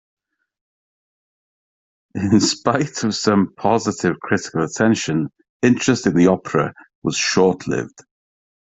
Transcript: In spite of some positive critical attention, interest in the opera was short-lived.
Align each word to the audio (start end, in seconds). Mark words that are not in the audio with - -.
In 2.15 2.39
spite 2.39 3.03
of 3.03 3.13
some 3.13 3.53
positive 3.55 4.19
critical 4.21 4.63
attention, 4.63 5.29
interest 5.61 6.07
in 6.07 6.15
the 6.15 6.25
opera 6.25 6.73
was 7.03 7.15
short-lived. 7.15 7.99